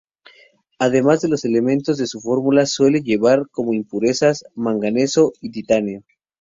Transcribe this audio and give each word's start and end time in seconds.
Además 0.79 1.21
de 1.21 1.29
los 1.29 1.45
elementos 1.45 1.95
de 1.99 2.07
su 2.07 2.21
fórmula, 2.21 2.65
suele 2.65 3.01
llevar 3.03 3.47
como 3.51 3.71
impurezas: 3.75 4.43
manganeso 4.55 5.31
y 5.41 5.51
titanio. 5.51 6.01